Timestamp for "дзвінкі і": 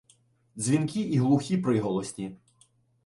0.55-1.19